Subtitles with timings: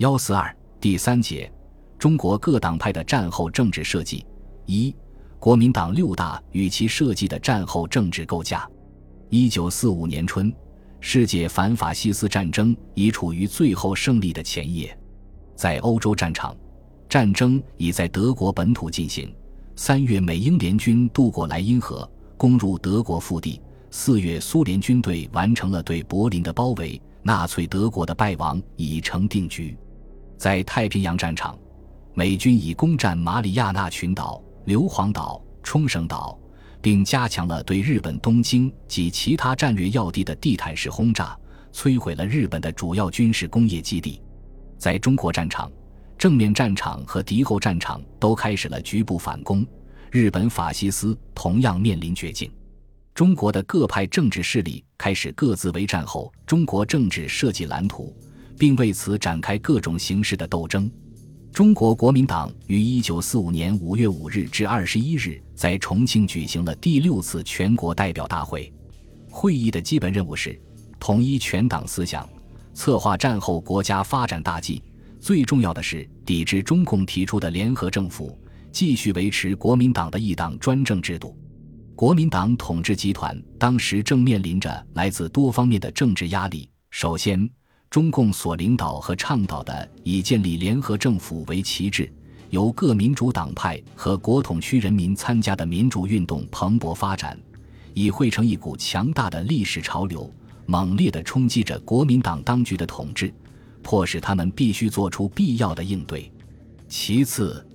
[0.00, 1.52] 幺四二第三节，
[1.98, 4.24] 中国各党派的战后政治设计。
[4.64, 4.96] 一、
[5.38, 8.66] 国民党六大与其设计的战后政治构架。
[9.28, 10.50] 一九四五年春，
[11.00, 14.98] 世界反法西斯战争已处于最后胜利的前夜，
[15.54, 16.56] 在欧洲战场，
[17.06, 19.30] 战争已在德国本土进行。
[19.76, 23.60] 三月，美英联军渡过莱茵河，攻入德国腹地。
[23.90, 29.76] 四月，苏联军队完成了对柏林的包围，纳粹德国的败亡已成定局。
[30.40, 31.54] 在太平洋战场，
[32.14, 36.40] 美军已攻占马里亚纳群岛、硫磺岛、冲绳岛，
[36.80, 41.38] 并加强了对日本东京及其他战略要地的地毯式轰炸，
[41.74, 44.18] 摧毁了日本的主要军事工业基地。
[44.78, 45.70] 在中国战场，
[46.16, 49.62] 正面战场和敌后战场都开始了局部反攻，
[50.10, 52.50] 日本法西斯同样面临绝境。
[53.12, 58.16] 中国的各派政治势力开始各自为战后中国政治设计蓝图，
[58.60, 60.88] 并为此展开各种形式的斗争。
[61.50, 68.70] 中国国民党于一九四五年五月五日至二十一日在重庆举行了第六次全国代表大会。
[69.30, 70.60] 会议的基本任务是
[70.98, 72.28] 统一全党思想，
[72.74, 74.82] 策划战后国家发展大计。
[75.18, 78.38] 最重要的是抵制中共提出的联合政府，
[78.70, 81.34] 继续维持国民党的一党专政制度。
[81.96, 86.68] 国民党统治集团当时正面临着来自多方面的政治压力。
[86.90, 87.48] 首先，
[87.90, 92.10] 中共所领导和倡导的以建立联合政府为旗帜、
[92.50, 97.36] 由各民主党派和国统区人民参加的民主运动蓬勃发展，
[97.92, 100.32] 已汇成一股强大的历史潮流，
[100.66, 103.34] 猛烈地冲击着国民党当局的统治，
[103.82, 106.30] 迫使他们必须做出必要的应对。
[106.86, 107.66] 其次，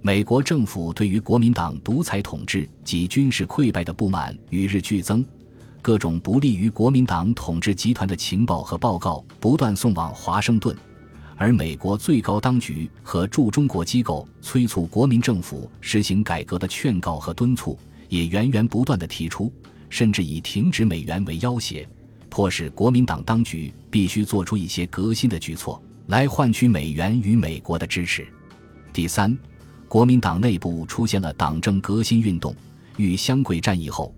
[0.00, 5.22] 美国政府对于国民党独裁统治及军事溃败的不满与日俱增，
[5.80, 10.76] 各种不利于国民党统治集团的情报和报告不断送往华盛顿，
[11.36, 19.52] 而美国最高当局和驻中国机构催促国民政府实行改革的劝告和敦促也源源不断地提出，
[19.88, 21.86] 甚至以停止美元为要挟，
[22.28, 28.26] 迫使国民党当局必须做出一些革新的举措来换取美元与美国的支持。
[28.92, 29.36] 第三。
[29.86, 32.54] 国民党内部出现了党政革新运动。
[32.98, 34.14] 与湘桂战役后，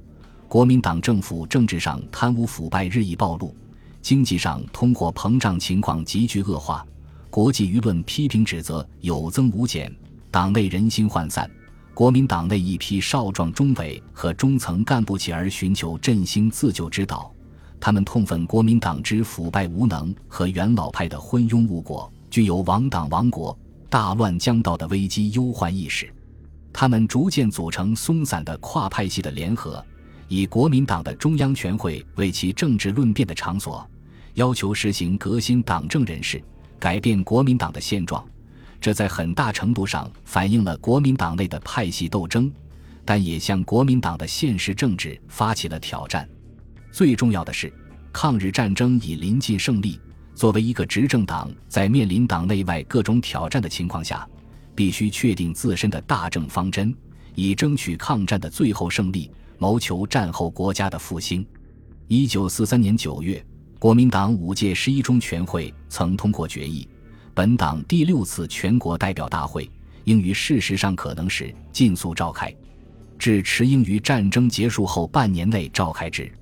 [0.51, 3.55] 国民党政府政治上贪污腐败日益暴露，
[4.03, 6.85] 经济上通货膨胀情况急剧恶化，
[7.31, 9.95] 国际舆论批评指责有增无减，
[10.29, 11.49] 党内人心涣散。
[11.95, 17.33] 国民党内一批少壮中委和中层干部起而寻求振兴自救之道，
[17.79, 23.57] 他们痛愤国民党之腐败无能和元老派的昏庸误国，具有亡党亡国。
[23.89, 26.13] 大乱将到的危机忧患意识，
[26.73, 29.85] 他们逐渐组成松散的跨派系的联合，
[30.31, 33.85] 以国民党的中央全会为其政治论辩的场所，
[34.35, 36.41] 要求实行革新党政人士，
[36.79, 38.25] 改变国民党的现状。
[38.81, 42.49] 这在很大程度上反映了国民党内的派系斗争，
[43.05, 46.29] 但也向国民党的现实政治发起了挑战。
[46.93, 47.73] 最重要的是，
[48.13, 49.99] 抗日战争已临近胜利。
[50.37, 54.25] 作为一个执政党，在面临党内外各种挑战的情况下，
[54.77, 56.97] 必须确定自身的大政方针，
[57.35, 59.29] 以争取抗战的最后胜利，
[59.61, 61.47] 谋求战后国家的复兴。
[62.09, 63.45] 一九四三年九月，
[63.79, 66.89] 国民党五届十一中全会曾通过决议，
[67.35, 69.71] 本党第六次全国代表大会
[70.05, 72.51] 应于事实上可能时尽速召开，
[73.19, 76.33] 至迟应于战争结束后半年内召开之。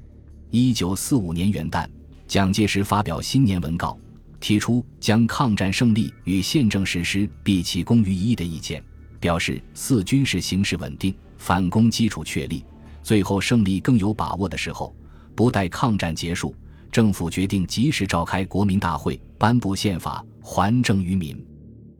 [0.50, 1.86] 一九四五年元旦。
[2.28, 3.98] 蒋介石发表新年文告，
[4.38, 8.84] 提出将抗战胜利与宪政实施毕其功于一役的意见，
[9.18, 12.62] 表示四军事形势稳定，反攻基础确立，
[13.08, 14.94] 最后胜利更有把握的时候，
[15.34, 16.54] 不待抗战结束，
[16.92, 21.42] 政府决定及时召开国民大会，颁布宪法，还政于民。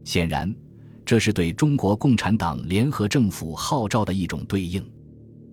[0.05, 0.55] 显然，
[1.07, 4.87] 这是对中国共产党联合政府号召的一种对应。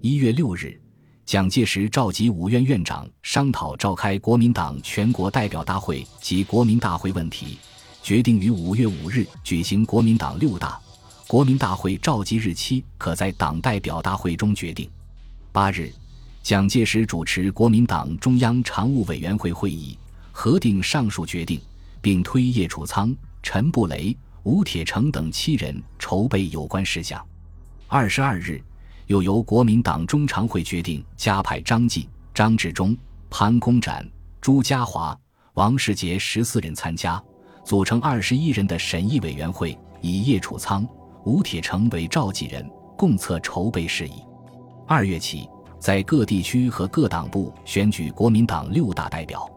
[0.01, 0.77] 一月六日。
[1.25, 7.57] 蒋介石召集五院院长商讨召开国民党全国代表大会及国民大会问题，
[8.03, 10.77] 决定于五月五日举行国民党六大。
[11.27, 14.89] 国民大会召集日期可在党代表大会中决定。
[15.55, 15.89] 八日，
[16.43, 19.97] 蒋介石主持国民党中央常务委员会会议，
[20.33, 21.61] 核定上述决定，
[22.01, 24.13] 并推叶楚仓、陈布雷、
[24.43, 27.25] 吴铁城等七人筹备有关事项。
[27.87, 28.61] 二十二日。
[29.07, 32.97] 又由国民党中常会决定加派张继、张治中、
[33.29, 34.05] 潘公展、
[34.41, 35.15] 朱家骅、
[35.53, 37.23] 王世杰十四人参加，
[37.63, 40.85] 组成二十一人的审议委员会，以叶楚仓、
[41.23, 44.21] 吴铁城为召集人，共策筹备事宜。
[44.87, 45.49] 二月起，
[45.79, 49.49] 在各地区和各党部选举国民党六大代表。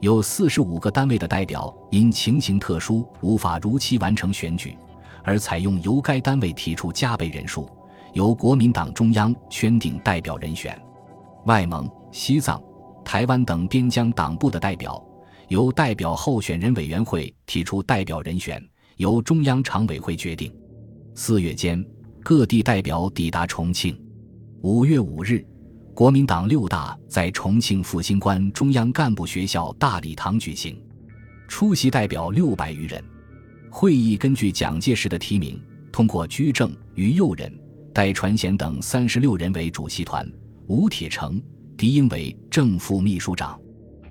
[0.00, 4.74] 有四十五个单位的代表因情形特殊无法如期完成选举，
[5.22, 7.68] 而采用由该单位提出加倍人数，
[8.14, 10.80] 由国民党中央圈定代表人选。
[11.44, 12.60] 外蒙、西藏、
[13.04, 15.00] 台湾等边疆党部的代表，
[15.48, 18.58] 由代表候选人委员会提出代表人选，
[18.96, 20.50] 由中央常委会决定。
[21.14, 21.84] 四月间，
[22.22, 23.94] 各地代表抵达重庆。
[24.62, 25.44] 五月五日。
[25.92, 30.80] 国民党六大在重庆复兴关中央干部学校大礼堂举行，
[31.48, 33.02] 出席代表六百余人。
[33.68, 35.60] 会议根据蒋介石的提名，
[35.90, 37.52] 通过居正、于右任、
[37.92, 40.24] 戴传贤等三十六人为主席团，
[40.68, 41.42] 吴铁城、
[41.76, 43.60] 狄英为正副秘书长。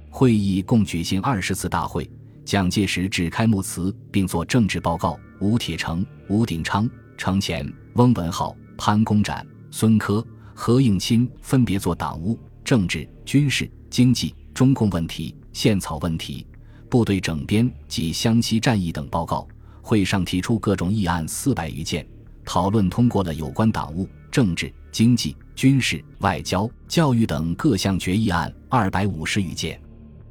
[0.09, 2.12] 会议共举行二十次大会，
[2.44, 5.18] 蒋介石致开幕词并作政治报告。
[5.39, 7.65] 吴铁城、吴鼎昌、程潜、
[7.95, 10.24] 翁文灏、潘公展、孙科。
[10.53, 16.45] 何应钦分别做党务、政治、军事、经济、中共问题、宪草问题、
[16.89, 19.48] 部队整编及湘西战役等报告。
[19.83, 22.07] 会上提出各种议案四百余件，
[22.45, 29.81] 讨论通过了有关党务、政治、经济、军事、外交、教育等各项决议案二百五十余件。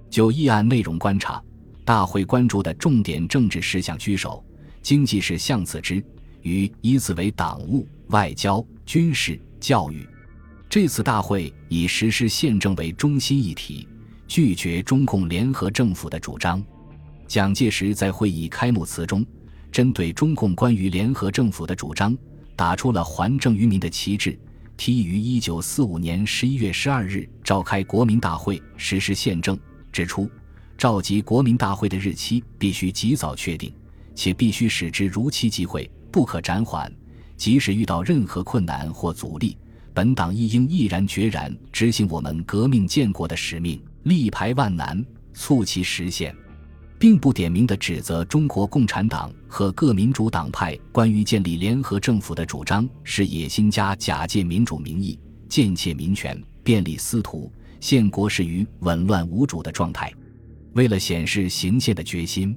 [0.09, 1.43] 就议案内容观察，
[1.85, 4.43] 大会关注的重点政治事项居首，
[4.83, 6.03] 经济是项次之，
[6.43, 10.09] 余依次为党务、外交、军事、教育。
[10.69, 13.87] 这次大会以实施宪政为中心议题，
[14.27, 16.62] 拒绝中共联合政府的主张。
[17.27, 19.25] 蒋介石在会议开幕词中，
[19.71, 22.17] 针对中共关于联合政府的主张，
[22.57, 24.39] 打出了还政于民的旗帜，
[24.77, 29.59] 提议于一九四五年十一月十二日召开国民大会实施宪政，
[29.93, 30.29] 指出
[30.79, 33.73] 召集国民大会的日期必须及早确定，
[34.15, 36.93] 且必须使之如期集会，不可暂缓。
[37.41, 39.57] 即使遇到任何困难或阻力。
[39.95, 45.03] 本党亦应毅然决然执行我们革命建国的使命，力排万难，
[45.33, 46.37] 促其实现，
[46.99, 57.51] 并不点名地指责中国共产党和各民主党派关于建立联合政府的主张是野心家假借民主名义贱窃民权、便利私图，
[57.81, 60.13] 陷国事于紊乱无主的状态。
[60.75, 62.55] 为了显示行宪的决心，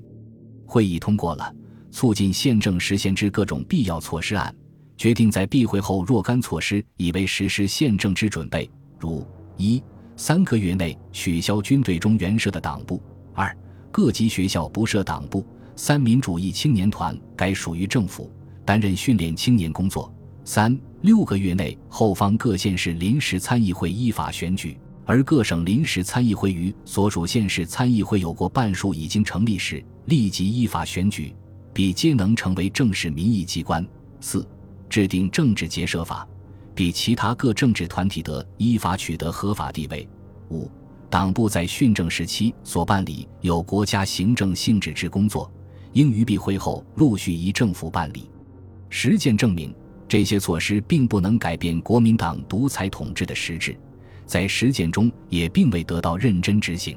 [0.66, 1.56] 会议通过了
[1.90, 4.54] 促进宪政实现之各种必要措施案。
[4.98, 8.70] 决定在闭会后若干措施，以为实施宪政之准备，
[9.00, 9.26] 如
[9.58, 9.82] 一
[10.16, 13.02] 三个月内取消军队中原设的党部；
[13.34, 13.56] 二
[13.92, 15.44] 各级学校不设党部；
[15.76, 18.32] 三民主义青年团该属于政府，
[18.64, 20.12] 担任训练青年工作；
[20.46, 31.36] 三六个月内后方各县市临时参议会依法选举，而各省临时参议会于所属县市参议会有过半数已经成立时，立即依法选举，
[31.74, 33.86] 比皆能成为正式民意机关。
[34.22, 34.48] 四
[34.94, 36.24] 制定政治结社法，
[36.76, 40.08] 比其他各政治团体得依法取得合法地位。
[40.52, 40.70] 五、
[41.10, 45.52] 党部在训政时期所办理有国家行政性质之工作，
[45.94, 48.30] 应于闭会后陆续依政府办理。
[48.88, 49.74] 实践证明，
[50.08, 53.76] 这些措施并不能改变国民党独裁统治的实质，
[54.28, 56.96] 在实践中也并未得到认真执行。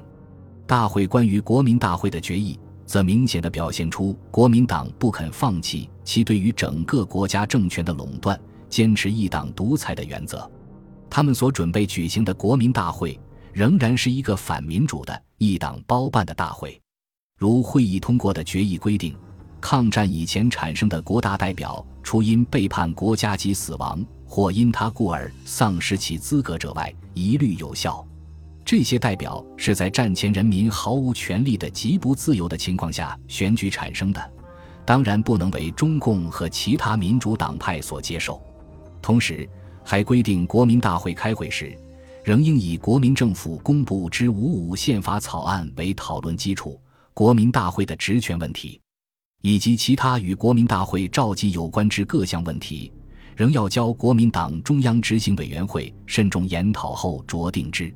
[0.66, 2.58] 大会关于国民大会的决议。
[2.86, 8.40] 则明显地表现出国民党不肯放弃其对于整个国家政权的垄断，
[8.70, 10.50] 坚持一党独裁的原则。
[11.10, 13.18] 他们所准备举行的国民大会，
[13.52, 16.80] 仍然是一个反民主的一党包办的大会。
[17.38, 19.14] 如会议通过的决议规定，
[19.60, 28.06] 抗战以前产生的国大代表，除因背叛国家及死亡，或因他故而丧失其资格者外，一律有效。
[28.66, 34.32] 这些代表是在战前人民毫无权利的极不自由的情况下选举产生的，
[34.84, 38.42] 当然不能为中共和其他民主党派所接受。
[39.00, 39.48] 同时，
[39.84, 41.78] 还规定国民大会开会时，
[42.24, 46.76] 仍应以国民政府公布之五五宪法草案为讨论基础。
[47.14, 48.80] 国民大会的职权问题，
[49.42, 52.92] 以及其他与国民大会召集有关之各项问题，
[53.36, 57.94] 仍要交国民党中央执行委员会慎重研讨后酌定之。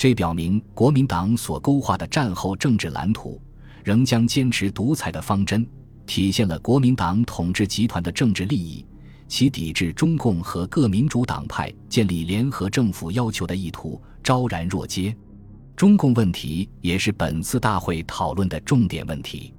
[0.00, 3.38] 这表明国民党所勾画的战后政治蓝图，
[3.84, 5.66] 仍将坚持独裁的方针，
[6.06, 8.82] 体现了国民党统治集团的政治利益，
[9.28, 15.14] 其抵制中共和各民主党派建立联合政府要求的意图昭然若揭。
[15.76, 19.52] 中共问题也是本次大会讨论的重点问题。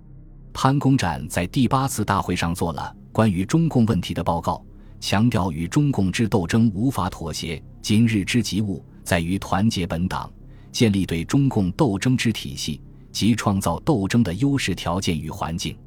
[0.52, 4.66] 潘公展在第八次大会上做了关于中共问题的报告，
[5.00, 8.84] 强调与中共之斗争无法妥协，今日之急务。
[9.04, 10.32] 在于团结本党，
[10.72, 12.82] 建立对中共斗争之体系，
[13.12, 15.78] 及创造斗争的优势条件与环境，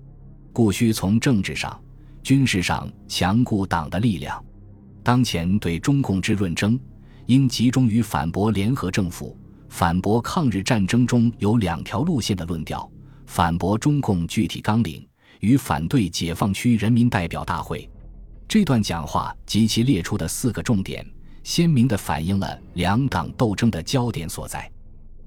[0.52, 1.80] 故需从政治上、
[2.23, 4.42] 军事上强固党的力量。
[5.02, 6.78] 当前对中共之论争，
[7.26, 9.37] 应集中于反驳联合政府、
[9.68, 12.90] 反驳抗日战争中有两条路线的论调，
[13.26, 15.06] 反驳中共具体纲领
[15.40, 17.88] 与反对解放区人民代表大会。
[18.47, 21.04] 这段讲话及其列出的四个重点，
[21.44, 24.68] 鲜明地反映了两党斗争的焦点所在。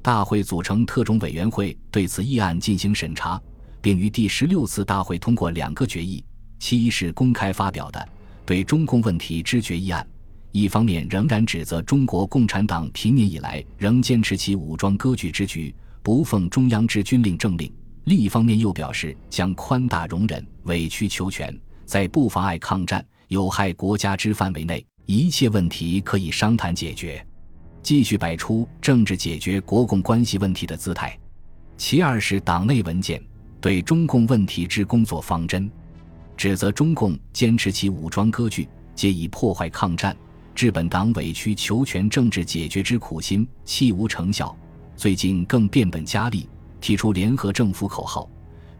[0.01, 3.41] 大会组成特种委员会对此议案进行审查，
[3.81, 6.23] 并于第十六次大会通过两个决议，
[6.59, 8.09] 其一是公开发表的
[8.45, 10.05] 对中共问题之决议案，
[10.51, 17.69] 一方面仍然指责中国共产党平年以来仍坚持其武装割据之局，不奉中央之军令政令；
[18.05, 21.55] 另一方面又表示将宽大容忍、委曲求全，
[21.85, 27.25] 在不妨碍抗战、有害国家之范围内，一切问题可以商谈解决。
[27.81, 31.17] 继续摆出政治解决国共关系问题的姿态。
[31.77, 33.23] 其二是党内文件
[33.61, 35.71] 对中共问题之工作方针，
[36.35, 40.13] 指责中共坚持其武装割据，皆以破坏抗战、
[40.53, 44.53] 治本党委曲求全政治解决之苦心，弃无成效。
[44.97, 46.49] 最近更变本加厉，
[46.81, 48.29] 提出联合政府口号，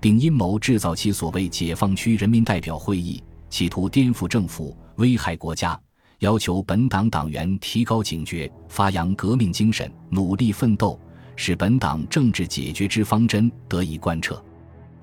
[0.01, 5.79] 并阴谋制造其所谓解放区人民代表会议，企图颠覆政府，危害国家。
[6.19, 10.99] 要求本党党员提高警觉，发扬革命精神，努力奋斗，
[11.35, 14.43] 使本党政治解决之方针得以贯彻，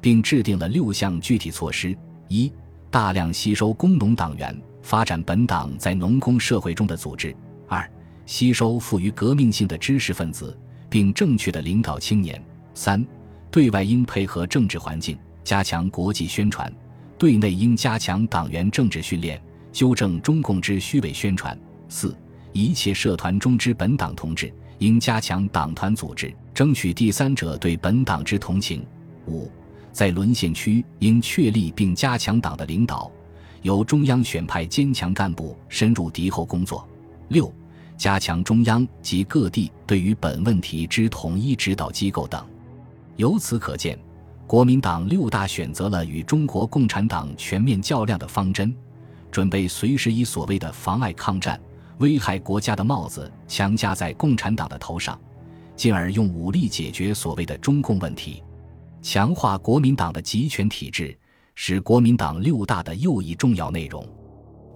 [0.01, 2.53] 并制定了六项具体措施：一、
[2.91, 7.33] 大量吸收工农党员，发展本党在农工社会中的组织；
[7.69, 7.89] 二、
[8.27, 10.59] 吸收富于革命性的知识分子，
[10.91, 12.37] 并正确的领导青年；
[12.75, 13.07] 三、
[13.53, 16.69] 对外应配合政治环境，加强国际宣传；
[17.17, 19.41] 对内应加强党员政治训练。
[19.75, 21.59] 纠正中共之虚伪宣传。
[21.89, 22.17] 四、
[22.53, 28.87] 一切社团中之本党同志应加强党团组织，争取第三者对本党之同情。
[29.27, 29.51] 五、
[29.93, 33.11] 在沦陷区应确立并加强党的领导，
[33.63, 36.89] 由中央选派坚强干部深入敌后工作。
[37.29, 37.53] 六、
[37.97, 42.45] 加强中央及各地对于本问题之统一指导机构等。
[43.17, 43.99] 由此可见，
[44.47, 48.73] 国民党六大选择了与中国共产党全面较量的方针。
[49.35, 51.61] 准备随时以所谓的妨碍抗战、
[51.99, 55.21] 危害国家的帽子强加在共产党的头上，
[55.75, 58.45] 进而用武力解决所谓的中共问题，
[59.03, 61.19] 强化国民党的集权体制，
[61.57, 64.09] 是国民党六大的又一重要内容。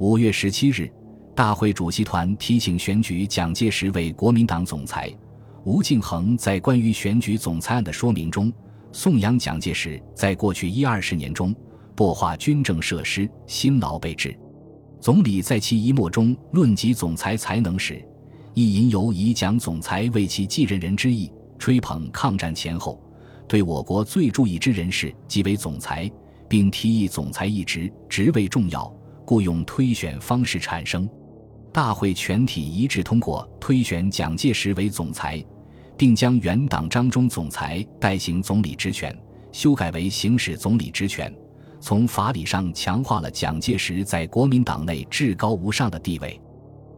[0.00, 0.90] 五月十七日，
[1.36, 5.08] 大会主席团提请选举蒋介石为国民党总裁。
[5.62, 8.52] 吴敬恒在关于选举总裁案的说明中，
[8.90, 11.54] 颂扬蒋介石在过去一二十年中
[11.94, 14.36] 破坏军政设施，辛劳备至。
[15.00, 18.04] 总理在其遗墨中论及总裁才能时，
[18.54, 23.00] 亦引有以蒋总裁为其继任人之意，吹捧抗战前后
[23.46, 26.10] 对我国最注意之人士即为总裁，
[26.48, 28.92] 并提议总裁一职职位重要，
[29.24, 31.08] 故用推选方式产生。
[31.72, 35.42] 大会全体一致通过推选蒋介石为总裁，
[35.96, 39.16] 并将原党章中总裁代行总理职权
[39.52, 41.32] 修改为行使总理职权。
[41.80, 46.40] 从法理上强化了蒋介石在国民党内至高无上的地位。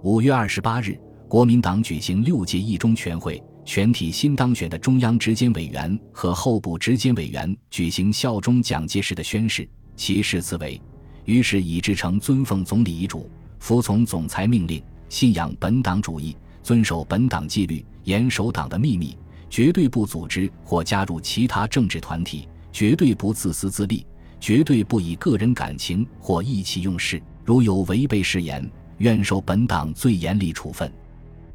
[0.02, 10.80] 五月二十八日，国民党举行六届一中全会，全体新当选的中央执监委员和候补执监委员举行效忠蒋介石的宣誓，其誓词为：
[11.26, 19.16] 于是已制成尊奉总理遗嘱，服从总裁命令，信仰本党主义，遵守本党纪律，严守党的秘密，
[19.50, 24.06] 绝对不组织或加入其他政治团体，绝对不自私自利。
[24.40, 28.68] 绝对不以个人感情或意气用事，如有违背誓言，
[28.98, 30.90] 愿受本党最严厉处分。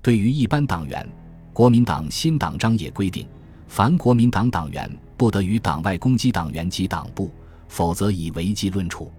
[0.01, 1.07] 对于一般党员，
[1.51, 3.27] 国民党新党章也规定，
[3.67, 7.31] 凡国民党党员不得与党外攻击党员及党部，
[7.67, 9.11] 否则以违纪论处。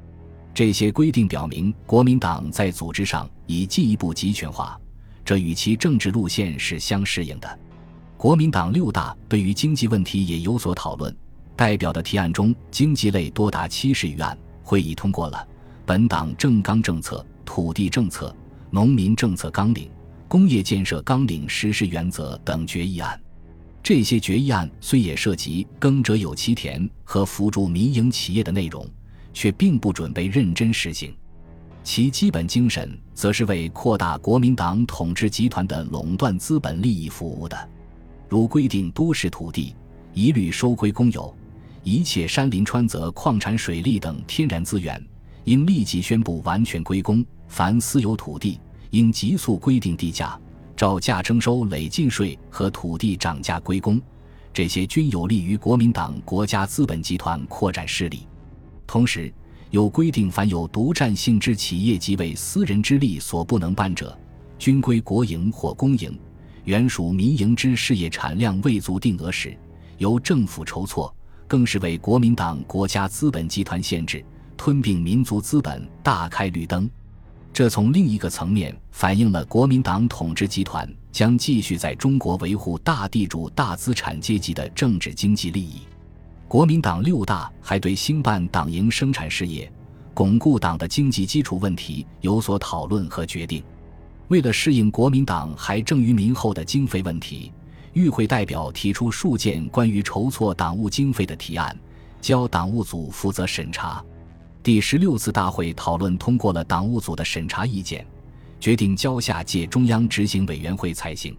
[0.55, 4.81] 这些规定表明，国民党在组织上已进一步集权化，
[5.25, 7.59] 这与其政治路线是相适应的。
[8.17, 11.15] 国民党六大对于经济问题也有所讨论。
[11.57, 15.49] 代表的提案中，经济类多达七十余案，会议通过了
[15.87, 18.35] 本党政纲政策、土地政策、
[18.71, 19.91] 农民政策纲领、
[20.29, 23.19] 工业建设纲领实施原则等决议案。
[23.83, 28.87] 这些决议案虽也涉及“耕者有其田”和扶助民营企业的内容，
[29.33, 31.17] 却并不准备认真实行。
[31.83, 37.57] 其基本精神，则是为扩大国民党统治集团的垄断资本利益服务的，
[38.29, 39.75] 如规定都市土地
[40.13, 41.35] 一律收归公有。
[41.88, 45.00] 一切山林川泽、矿产、水利等天然资源，
[45.45, 48.59] 应立即宣布完全归公；凡私有土地，
[48.90, 50.37] 应急速规定地价，
[50.76, 54.02] 照价征收累进税和土地涨价归公。
[54.52, 58.26] 这些均有利于国民党国家资本集团扩展势力。
[58.85, 59.33] 同时，
[59.71, 64.19] 有规定，凡有独占性之企业及为私人之力所不能办者，
[64.59, 66.19] 均归国营或公营。
[66.64, 69.57] 原属民营之事业产量未足定额时，
[69.99, 71.14] 由政府筹措，
[71.47, 74.25] 更是为国民党国家资本集团限制
[74.57, 76.88] 吞并民族资本大开绿灯。
[77.53, 85.81] 这从另一个层面反映了国民党统治集团将继续在中国维护大地主、大资产阶级的政治经济利益。
[86.47, 89.73] 国民党六大还对兴办党营生产事业、
[90.12, 93.65] 巩固党的经济基础问题有所讨论和决定。
[94.29, 97.53] 为了适应国民党还政于民后的经费问题，
[97.97, 101.75] 与会代表提出数件关于筹措党务经费的提案，
[102.21, 104.05] 交党务组负责审查。
[104.62, 108.07] 第十六次大会讨论通过了党务组的审查意见，
[108.61, 111.35] 决定交下届中央执行委员会采行。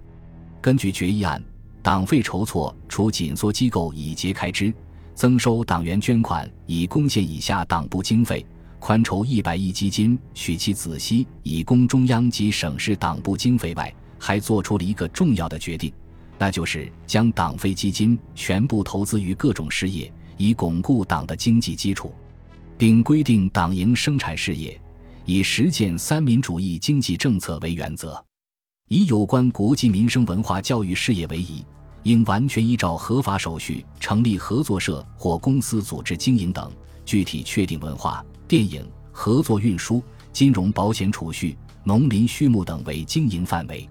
[0.59, 1.39] 根据决议案，
[1.83, 4.73] 党费筹措除紧缩机构以节开支、
[5.13, 8.43] 增收党员捐款以贡献以下党部经费、
[8.79, 15.93] 宽筹一百亿基金取其子息以供中央及省市党部经费外，还做出了一个重要的决定，
[16.37, 22.13] 那就是将党费基金全部投资于各种事业，以巩固党的经济基础。
[22.77, 24.79] 并规定党营生产事业
[25.25, 28.23] 以实践三民主义经济政策为原则，
[28.87, 31.65] 以有关国际民生文化教育事业为宜，
[32.03, 36.71] 应完全依照合法手续成立合作社或公司组织经营等。
[37.03, 43.89] 具体确定文化、电影、合作运输、金融、保险、储蓄、农林畜牧等为经营范围。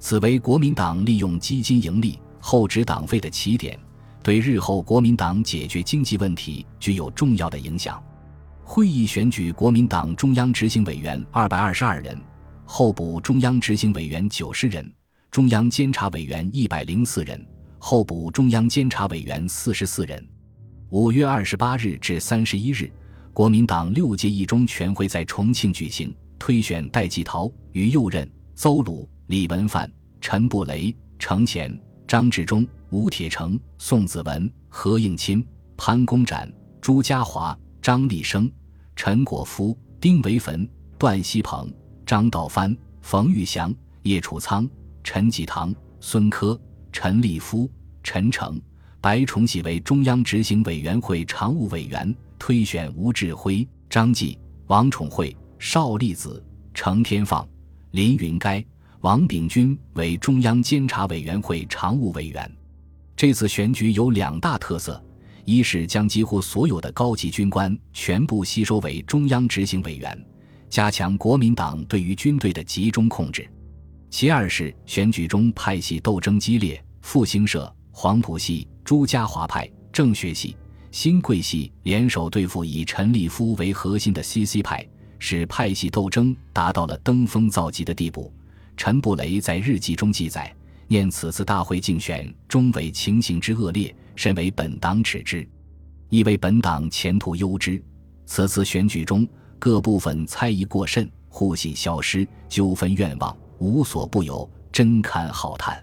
[0.00, 3.78] 此为国民党利用基金盈利厚植党费的起点，
[4.22, 8.02] 对日后国民党解决经济问题具有重要的影响。
[8.64, 12.18] 会议选举国民党中央执行委员二百二十二人，
[12.64, 14.90] 候补中央执行委员九十人，
[15.30, 17.46] 中央监察委员一百零四人，
[17.78, 20.26] 候补中央监察委员四十四人。
[20.88, 22.90] 五月二十八日至三十一日，
[23.34, 29.88] 国民党六届一中全会在重庆举行，推选戴季陶、于右任、邹鲁、李文范、
[30.20, 35.46] 陈布雷、程潜、张治中、吴铁城、宋子文、何应钦、
[35.76, 38.50] 潘公展、朱家骅、张立生。
[38.96, 40.68] 陈果夫、丁维汾、
[40.98, 41.72] 段锡鹏、
[42.04, 44.68] 张道藩、冯玉祥、叶楚仓、
[45.04, 47.70] 陈济棠、孙科、陈立夫、
[48.02, 48.60] 陈诚、
[49.00, 57.48] 白崇禧为中央执行委员会常务委员，推选吴志辉、张继、王宠惠、邵力子、程天放、
[57.92, 58.60] 林云该、
[59.00, 62.50] 王秉钧为中央监察委员会常务委员。
[63.16, 65.02] 这次选举有两大特色。
[65.46, 70.26] 一是将几乎所有的高级军官全部吸收为中央执行委员，
[70.68, 73.44] 加强国民党对于军队的集中控制；
[74.10, 80.54] 其二是选举中派系斗争激烈，复兴社、黄埔系、朱家骅派、政学系、
[80.92, 84.86] 新贵系联手对付以陈立夫为核心的 CC 派，
[85.18, 88.32] 使派系斗争达到了登峰造极的地步。
[88.82, 90.50] 陈布雷在日记中记载，
[90.88, 93.94] 念此次大会竞选中伪情形之恶劣。
[94.16, 95.46] 身为本党耻之，
[96.08, 97.78] 亦为本党前途忧之。
[98.24, 105.78] 此次选举中，各部分猜疑过甚，互信消失，纠纷愿望无所不有，真堪浩叹。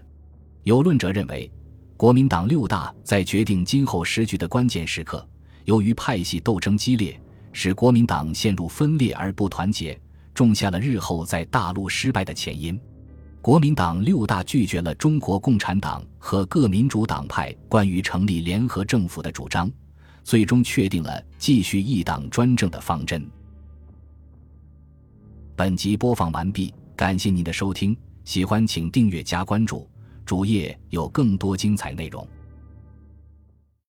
[0.64, 1.48] 有论者认为，
[1.96, 5.24] 国民党六大在决定今后时局的关键时刻，
[5.66, 7.16] 由于派系斗争激烈，
[7.52, 9.96] 使国民党陷入分裂而不团结，
[10.34, 12.76] 种下了日后在大陆失败的前因。
[13.48, 19.70] 国民党六大拒绝了中国共产党和各民主党派关于成立联合政府的主张，
[20.22, 23.26] 最终确定了继续一党专政的方针。
[25.56, 29.88] 本集播放完毕，感谢您的收听，喜欢请订阅加关注，
[30.26, 32.28] 主页有更多精彩内容。